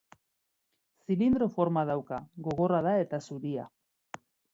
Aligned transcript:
Zilindro 1.09 1.47
forma 1.57 1.83
dauka, 1.89 2.19
gogorra 2.47 2.81
da 2.87 2.95
eta 3.03 3.21
zuria. 3.27 3.67